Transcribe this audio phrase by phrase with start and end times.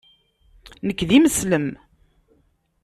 [0.87, 1.67] Nekk d imeslem.